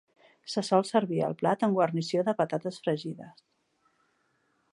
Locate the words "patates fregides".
2.41-3.45